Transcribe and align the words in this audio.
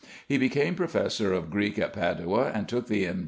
He 0.27 0.39
became 0.39 0.73
professor 0.73 1.31
of 1.31 1.51
Greek 1.51 1.77
at 1.77 1.93
Padua, 1.93 2.49
and 2.55 2.67
took 2.67 2.87
the 2.87 3.05
M. 3.05 3.19